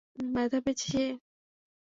ব্যথা 0.33 0.59
পেয়েছে 0.65 0.85
সে? 0.91 1.05